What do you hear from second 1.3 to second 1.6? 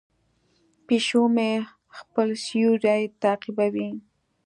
مې